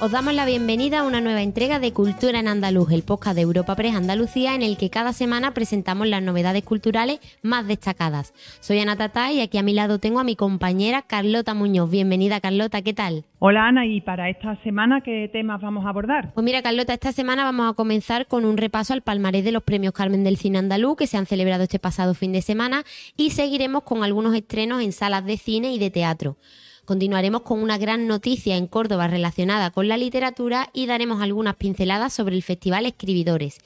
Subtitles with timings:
[0.00, 3.42] Os damos la bienvenida a una nueva entrega de Cultura en Andaluz, el podcast de
[3.42, 8.32] Europa Press Andalucía, en el que cada semana presentamos las novedades culturales más destacadas.
[8.60, 11.90] Soy Ana Tata y aquí a mi lado tengo a mi compañera Carlota Muñoz.
[11.90, 13.24] Bienvenida, Carlota, ¿qué tal?
[13.40, 16.32] Hola, Ana, y para esta semana, ¿qué temas vamos a abordar?
[16.32, 19.64] Pues mira, Carlota, esta semana vamos a comenzar con un repaso al palmarés de los
[19.64, 22.84] premios Carmen del Cine Andaluz que se han celebrado este pasado fin de semana
[23.16, 26.36] y seguiremos con algunos estrenos en salas de cine y de teatro.
[26.88, 32.14] Continuaremos con una gran noticia en Córdoba relacionada con la literatura y daremos algunas pinceladas
[32.14, 33.58] sobre el Festival Escribidores.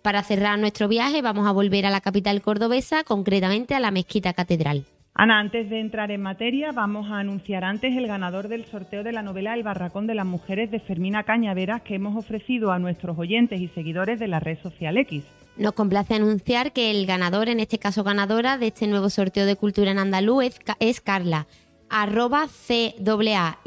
[0.00, 4.32] Para cerrar nuestro viaje vamos a volver a la capital cordobesa, concretamente a la Mezquita
[4.32, 4.86] Catedral.
[5.12, 9.12] Ana, antes de entrar en materia, vamos a anunciar antes el ganador del sorteo de
[9.12, 13.18] la novela El Barracón de las Mujeres de Fermina Cañaveras que hemos ofrecido a nuestros
[13.18, 15.22] oyentes y seguidores de la red social X.
[15.58, 19.56] Nos complace anunciar que el ganador, en este caso ganadora, de este nuevo sorteo de
[19.56, 21.46] cultura en andaluz es Carla
[21.90, 23.62] arroba CAARGCC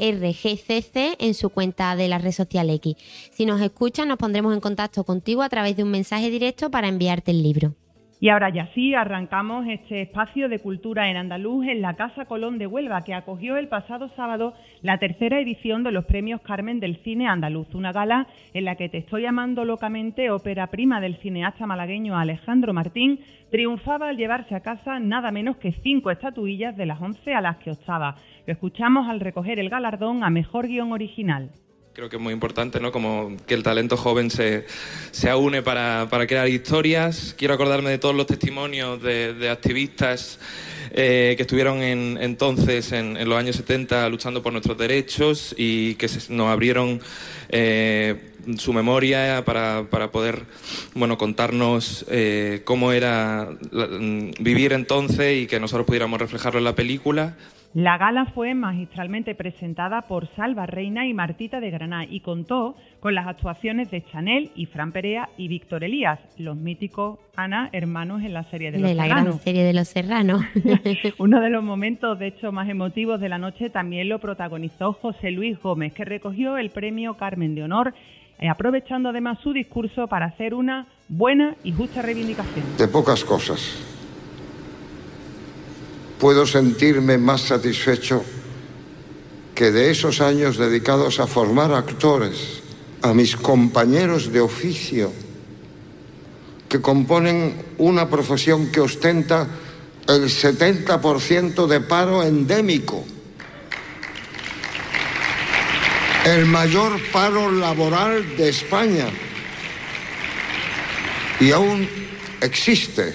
[1.18, 2.96] en su cuenta de la red social X.
[3.30, 6.88] Si nos escuchas, nos pondremos en contacto contigo a través de un mensaje directo para
[6.88, 7.74] enviarte el libro.
[8.20, 12.58] Y ahora ya sí, arrancamos este espacio de cultura en andaluz en la Casa Colón
[12.58, 16.96] de Huelva, que acogió el pasado sábado la tercera edición de los premios Carmen del
[17.02, 21.66] Cine Andaluz, una gala en la que te estoy llamando locamente ópera prima del cineasta
[21.66, 23.18] malagueño Alejandro Martín,
[23.50, 27.56] triunfaba al llevarse a casa nada menos que cinco estatuillas de las once a las
[27.58, 28.14] que optaba.
[28.46, 31.50] Lo escuchamos al recoger el galardón a Mejor Guión Original.
[31.94, 32.90] Creo que es muy importante, ¿no?
[32.90, 34.66] Como que el talento joven se,
[35.12, 37.36] se aúne para, para, crear historias.
[37.38, 40.40] Quiero acordarme de todos los testimonios de, activistas
[40.90, 46.08] eh, que estuvieron en, entonces, en, los años 70, luchando por nuestros derechos y que
[46.08, 47.00] se, nos abrieron
[47.50, 50.42] eh, su memoria para, para, poder,
[50.96, 53.50] bueno, contarnos eh, cómo era
[54.40, 57.36] vivir entonces y que nosotros pudiéramos reflejarlo en la película.
[57.74, 63.16] La gala fue magistralmente presentada por Salva Reina y Martita de Granada y contó con
[63.16, 68.32] las actuaciones de Chanel y Fran Perea y Víctor Elías, los míticos Ana hermanos en
[68.32, 69.24] la serie de Los de la Serranos.
[69.24, 70.42] gran serie de Los Serranos.
[71.18, 75.32] Uno de los momentos, de hecho, más emotivos de la noche también lo protagonizó José
[75.32, 77.92] Luis Gómez, que recogió el premio Carmen de Honor,
[78.38, 82.76] eh, aprovechando además su discurso para hacer una buena y justa reivindicación.
[82.78, 83.93] De pocas cosas
[86.24, 88.24] puedo sentirme más satisfecho
[89.54, 92.62] que de esos años dedicados a formar actores,
[93.02, 95.12] a mis compañeros de oficio,
[96.66, 99.46] que componen una profesión que ostenta
[100.08, 103.04] el 70% de paro endémico,
[106.24, 109.08] el mayor paro laboral de España,
[111.38, 111.86] y aún
[112.40, 113.14] existe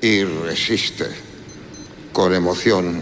[0.00, 1.30] y resiste
[2.12, 3.00] con emoción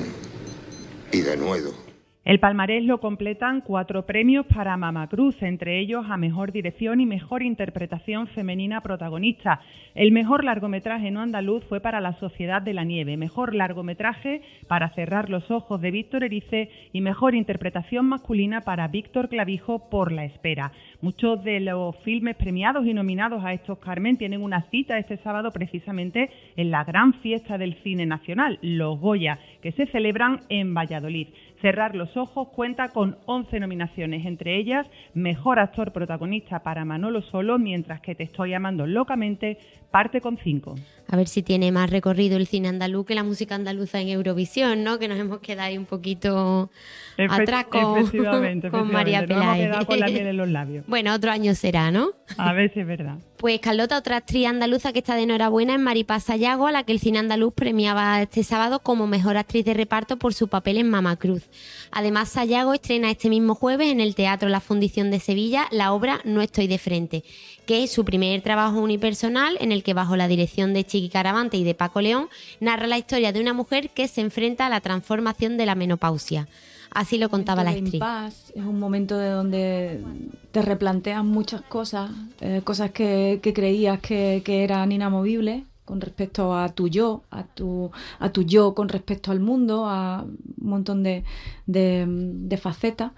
[1.13, 1.90] y de nuevo.
[2.23, 7.07] El palmarés lo completan cuatro premios para Mama Cruz, entre ellos a Mejor Dirección y
[7.07, 9.63] Mejor Interpretación Femenina Protagonista.
[9.95, 14.91] El mejor largometraje no andaluz fue para La Sociedad de la Nieve, mejor largometraje para
[14.91, 20.27] Cerrar los Ojos de Víctor Erice y mejor interpretación masculina para Víctor Clavijo por La
[20.27, 20.73] Espera.
[21.01, 25.53] Muchos de los filmes premiados y nominados a estos Carmen tienen una cita este sábado
[25.53, 31.29] precisamente en la gran fiesta del cine nacional, los Goya, que se celebran en Valladolid.
[31.63, 37.59] Cerrar los ojos cuenta con 11 nominaciones, entre ellas Mejor Actor Protagonista para Manolo Solo,
[37.59, 39.59] mientras que Te Estoy Amando Locamente
[39.91, 40.75] parte con 5.
[41.09, 44.85] A ver si tiene más recorrido el cine andaluz que la música andaluza en Eurovisión,
[44.85, 44.99] ¿no?
[44.99, 46.71] Que nos hemos quedado ahí un poquito
[47.17, 48.93] Efe atrás con, efectivamente, con efectivamente.
[48.93, 49.43] María Nos Peláez.
[49.43, 50.85] hemos quedado con la miel en los labios.
[50.89, 52.11] Bueno, otro año será, ¿no?
[52.39, 53.19] A ver si es verdad.
[53.41, 56.93] Pues Carlota, otra actriz andaluza que está de enhorabuena es Maripaz Sayago, a la que
[56.93, 60.91] el cine andaluz premiaba este sábado como mejor actriz de reparto por su papel en
[60.91, 61.45] Mama Cruz.
[61.91, 66.21] Además, Sayago estrena este mismo jueves en el Teatro La Fundición de Sevilla la obra
[66.25, 67.25] No estoy de frente,
[67.65, 71.57] que es su primer trabajo unipersonal en el que bajo la dirección de Chiqui Caravante
[71.57, 72.29] y de Paco León
[72.61, 76.47] narra la historia de una mujer que se enfrenta a la transformación de la menopausia.
[76.93, 78.01] Así lo contaba la actriz.
[78.01, 80.05] Paz, es un momento de donde
[80.51, 82.11] te replanteas muchas cosas,
[82.41, 87.45] eh, cosas que, que creías que, que, eran inamovibles con respecto a tu yo, a
[87.45, 91.25] tu, a tu yo con respecto al mundo, a un montón de,
[91.67, 93.13] de, de facetas.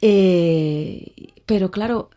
[0.00, 1.12] Eh,
[1.46, 2.10] pero claro,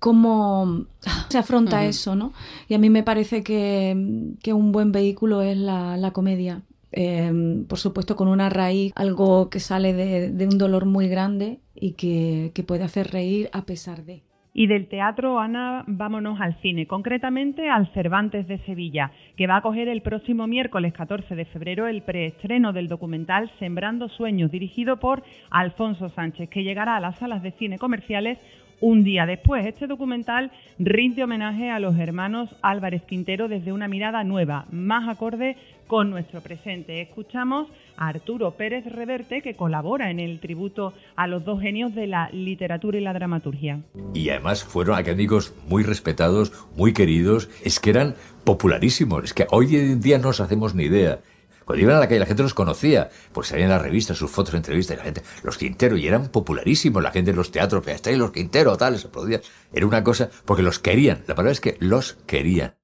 [0.00, 0.84] cómo
[1.28, 1.88] se afronta uh -huh.
[1.88, 2.32] eso, ¿no?
[2.68, 6.62] Y a mí me parece que, que un buen vehículo es la, la comedia.
[6.96, 11.92] Eh, por supuesto con una raíz, algo que sale de, un dolor muy grande y
[11.92, 14.22] que, que, puede hacer reír a pesar de.
[14.56, 19.62] Y del teatro, Ana, vámonos al cine, concretamente al Cervantes de Sevilla, que va a
[19.62, 25.24] coger el próximo miércoles 14 de febrero el preestreno del documental Sembrando Sueños, dirigido por
[25.50, 28.38] Alfonso Sánchez, que llegará a las salas de cine comerciales
[28.80, 29.66] un día después.
[29.66, 35.56] Este documental rinde homenaje a los hermanos Álvarez Quintero desde una mirada nueva, más acorde
[35.86, 37.00] con nuestro presente.
[37.00, 42.06] Escuchamos a Arturo Pérez Reverte, que colabora en el tributo a los dos genios de
[42.06, 43.80] la literatura y la dramaturgia.
[44.14, 48.14] Y además fueron académicos muy respetados, muy queridos, es que eran
[48.44, 51.20] popularísimos, es que hoy en día no nos hacemos ni idea.
[51.64, 54.54] Cuando iban a la calle la gente los conocía, pues salían las revistas, sus fotos,
[54.54, 58.16] entrevistas, la gente, los Quintero, y eran popularísimos, la gente en los teatros, que ahí
[58.16, 59.40] los Quintero, tal, se aplaudían.
[59.72, 62.74] Era una cosa, porque los querían, la palabra es que los querían.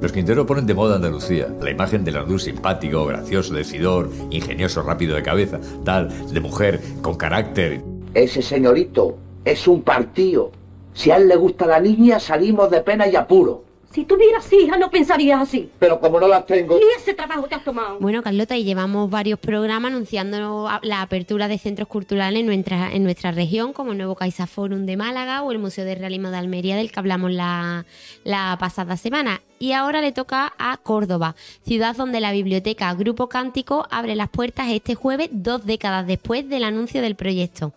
[0.00, 5.14] Los Quintero ponen de moda Andalucía, la imagen del andaluz simpático, gracioso, decidor, ingenioso, rápido
[5.14, 7.80] de cabeza, tal, de mujer, con carácter.
[8.12, 10.50] Ese señorito es un partido.
[10.94, 13.63] Si a él le gusta la niña, salimos de pena y apuro.
[13.94, 15.70] Si tuvieras hija, no pensarías así.
[15.78, 16.76] Pero como no las tengo...
[16.76, 17.98] ¿Y ese trabajo te has tomado?
[18.00, 23.04] Bueno, Carlota, y llevamos varios programas anunciando la apertura de centros culturales en nuestra, en
[23.04, 26.38] nuestra región, como el nuevo Caixa Forum de Málaga o el Museo de Realismo de
[26.38, 27.86] Almería, del que hablamos la,
[28.24, 29.42] la pasada semana.
[29.60, 34.72] Y ahora le toca a Córdoba, ciudad donde la biblioteca Grupo Cántico abre las puertas
[34.72, 37.72] este jueves, dos décadas después del anuncio del proyecto.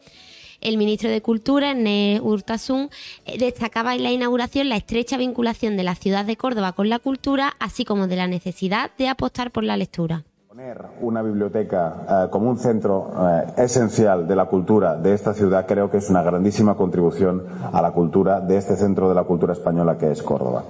[0.62, 2.89] El ministro de Cultura, Ernest Urtasun,
[3.25, 7.00] eh, destacaba en la inauguración la estrecha vinculación de la ciudad de Córdoba con la
[7.00, 10.24] cultura, así como de la necesidad de apostar por la lectura.
[10.57, 15.68] Poner una biblioteca eh, como un centro eh, esencial de la cultura de esta ciudad
[15.68, 19.54] creo que es una grandísima contribución a la cultura de este centro de la cultura
[19.54, 20.63] española que es Córdoba.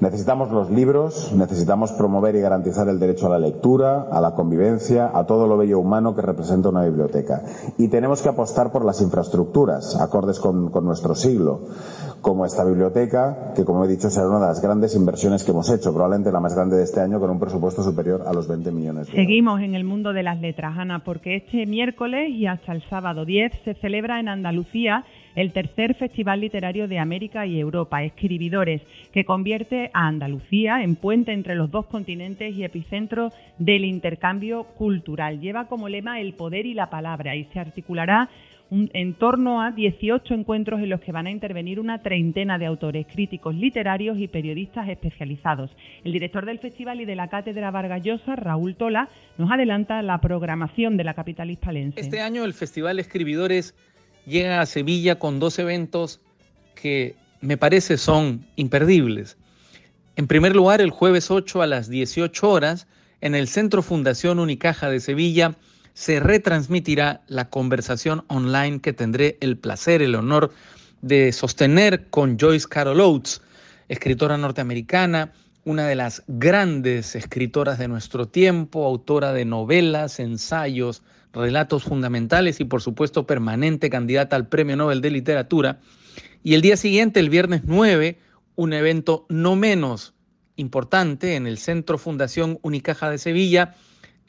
[0.00, 5.10] Necesitamos los libros, necesitamos promover y garantizar el derecho a la lectura, a la convivencia,
[5.14, 7.40] a todo lo bello humano que representa una biblioteca.
[7.78, 11.62] Y tenemos que apostar por las infraestructuras, acordes con, con nuestro siglo
[12.20, 15.70] como esta biblioteca, que como he dicho será una de las grandes inversiones que hemos
[15.70, 18.70] hecho, probablemente la más grande de este año con un presupuesto superior a los 20
[18.72, 19.29] millones de euros.
[19.30, 23.24] Seguimos en el mundo de las letras, Ana, porque este miércoles y hasta el sábado
[23.24, 25.04] 10 se celebra en Andalucía
[25.36, 28.82] el tercer Festival Literario de América y Europa, Escribidores,
[29.12, 35.40] que convierte a Andalucía en puente entre los dos continentes y epicentro del intercambio cultural.
[35.40, 38.28] Lleva como lema el poder y la palabra y se articulará
[38.70, 43.06] en torno a 18 encuentros en los que van a intervenir una treintena de autores,
[43.12, 45.70] críticos literarios y periodistas especializados.
[46.04, 49.08] El director del festival y de la cátedra Vargallosa, Raúl Tola,
[49.38, 52.00] nos adelanta la programación de la capital hispalense.
[52.00, 53.74] Este año el Festival Escribidores
[54.24, 56.20] llega a Sevilla con dos eventos
[56.74, 59.36] que me parece son imperdibles.
[60.16, 62.86] En primer lugar, el jueves 8 a las 18 horas,
[63.20, 65.56] en el Centro Fundación Unicaja de Sevilla,
[66.00, 70.50] se retransmitirá la conversación online que tendré el placer, el honor
[71.02, 73.42] de sostener con Joyce Carol Oates,
[73.86, 81.02] escritora norteamericana, una de las grandes escritoras de nuestro tiempo, autora de novelas, ensayos,
[81.34, 85.80] relatos fundamentales y por supuesto permanente candidata al Premio Nobel de Literatura.
[86.42, 88.18] Y el día siguiente, el viernes 9,
[88.56, 90.14] un evento no menos
[90.56, 93.74] importante en el Centro Fundación Unicaja de Sevilla,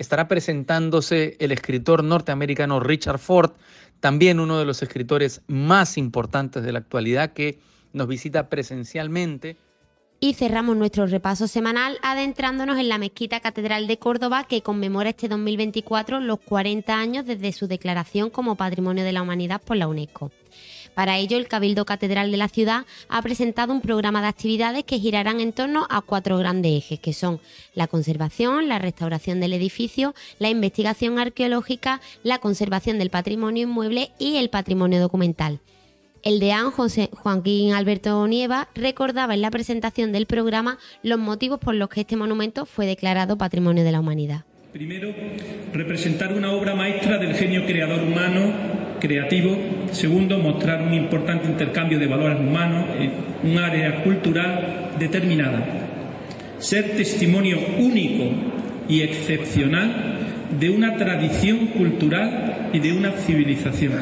[0.02, 3.52] estará presentándose el escritor norteamericano Richard Ford,
[4.00, 7.60] también uno de los escritores más importantes de la actualidad que
[7.94, 9.58] nos visita presencialmente.
[10.20, 15.28] Y cerramos nuestro repaso semanal adentrándonos en la Mezquita Catedral de Córdoba que conmemora este
[15.28, 20.32] 2024 los 40 años desde su declaración como Patrimonio de la Humanidad por la UNESCO.
[20.94, 25.00] Para ello, el Cabildo Catedral de la ciudad ha presentado un programa de actividades que
[25.00, 27.40] girarán en torno a cuatro grandes ejes, que son
[27.74, 34.38] la conservación, la restauración del edificio, la investigación arqueológica, la conservación del patrimonio inmueble y
[34.38, 35.60] el patrimonio documental.
[36.24, 41.74] El deán José Joaquín Alberto Nieva recordaba en la presentación del programa los motivos por
[41.74, 44.46] los que este monumento fue declarado Patrimonio de la Humanidad.
[44.72, 45.14] Primero,
[45.74, 48.54] representar una obra maestra del genio creador humano,
[49.02, 49.58] creativo.
[49.92, 55.60] Segundo, mostrar un importante intercambio de valores humanos en un área cultural determinada.
[56.60, 58.24] Ser testimonio único
[58.88, 60.20] y excepcional
[60.58, 63.94] de una tradición cultural y de una civilización.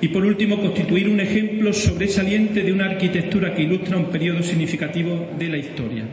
[0.00, 5.28] Y por último, constituir un ejemplo sobresaliente de una arquitectura que ilustra un periodo significativo
[5.38, 6.04] de la historia.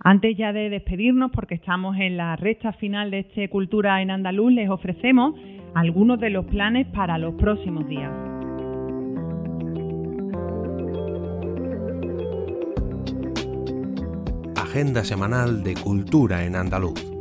[0.00, 4.52] Antes ya de despedirnos, porque estamos en la recta final de este Cultura en Andaluz,
[4.52, 5.34] les ofrecemos
[5.78, 8.10] algunos de los planes para los próximos días.
[14.56, 17.17] Agenda semanal de Cultura en Andaluz.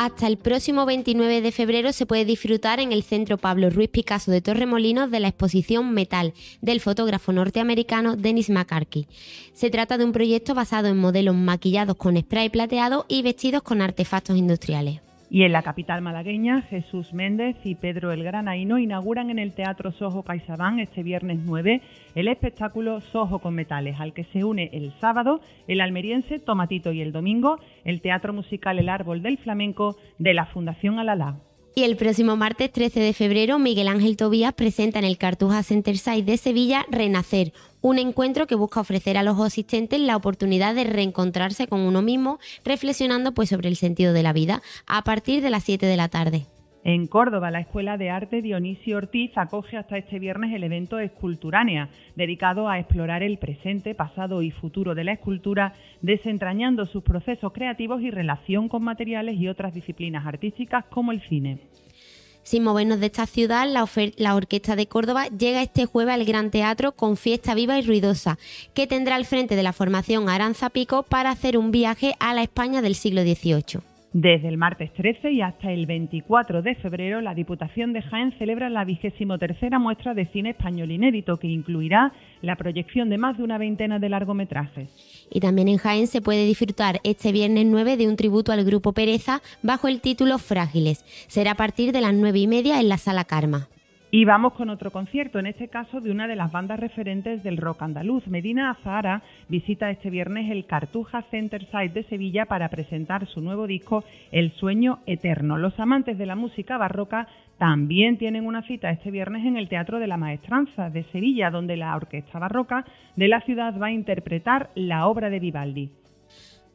[0.00, 4.30] Hasta el próximo 29 de febrero se puede disfrutar en el Centro Pablo Ruiz Picasso
[4.30, 9.08] de Torremolinos de la exposición Metal del fotógrafo norteamericano Dennis McCarthy.
[9.52, 13.82] Se trata de un proyecto basado en modelos maquillados con spray plateado y vestidos con
[13.82, 15.02] artefactos industriales.
[15.32, 19.92] Y en la capital malagueña, Jesús Méndez y Pedro el Granaíno inauguran en el Teatro
[19.92, 21.80] Sojo CaixaBank este viernes 9
[22.16, 27.00] el espectáculo Sojo con Metales, al que se une el sábado el almeriense Tomatito y
[27.00, 31.36] el domingo el teatro musical El Árbol del Flamenco de la Fundación Alalá.
[31.74, 35.96] Y el próximo martes 13 de febrero, Miguel Ángel Tobías presenta en el Cartuja Center
[35.96, 40.84] Side de Sevilla Renacer, un encuentro que busca ofrecer a los asistentes la oportunidad de
[40.84, 45.50] reencontrarse con uno mismo, reflexionando pues sobre el sentido de la vida, a partir de
[45.50, 46.46] las 7 de la tarde.
[46.82, 51.90] En Córdoba, la Escuela de Arte Dionisio Ortiz acoge hasta este viernes el evento Esculturánea,
[52.16, 58.00] dedicado a explorar el presente, pasado y futuro de la escultura, desentrañando sus procesos creativos
[58.00, 61.58] y relación con materiales y otras disciplinas artísticas como el cine.
[62.42, 66.92] Sin movernos de esta ciudad, la, Orquesta de Córdoba llega este jueves al Gran Teatro
[66.92, 68.38] con fiesta viva y ruidosa,
[68.72, 72.42] que tendrá al frente de la formación Aranza Pico para hacer un viaje a la
[72.42, 73.89] España del siglo XVIII.
[74.12, 78.68] Desde el martes 13 y hasta el 24 de febrero, la Diputación de Jaén celebra
[78.68, 82.12] la vigésimo tercera muestra de cine español inédito, que incluirá
[82.42, 84.88] la proyección de más de una veintena de largometrajes.
[85.30, 88.92] Y también en Jaén se puede disfrutar este viernes 9 de un tributo al grupo
[88.92, 91.04] Pereza bajo el título Frágiles.
[91.28, 93.68] Será a partir de las nueve y media en la Sala Karma.
[94.12, 97.56] Y vamos con otro concierto, en este caso de una de las bandas referentes del
[97.56, 98.26] rock andaluz.
[98.26, 103.68] Medina Azahara visita este viernes el Cartuja Center Site de Sevilla para presentar su nuevo
[103.68, 104.02] disco
[104.32, 105.58] El Sueño Eterno.
[105.58, 110.00] Los amantes de la música barroca también tienen una cita este viernes en el Teatro
[110.00, 114.70] de la Maestranza de Sevilla, donde la Orquesta Barroca de la ciudad va a interpretar
[114.74, 115.99] la obra de Vivaldi.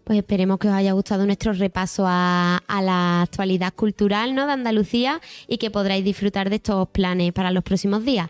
[0.05, 4.45] Pues esperemos que os haya gustado nuestro repaso a, la actualidad cultural ¿no?
[4.45, 8.29] de Andalucía y que podráis disfrutar de estos planes para los próximos días.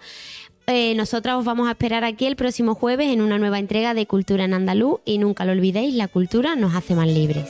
[0.68, 4.08] Eh, nosotros os vamos a esperar aquí el próximo jueves en una nueva entrega de
[4.08, 7.50] Cultura en Andaluz y nunca lo olvidéis, la cultura nos hace más libres.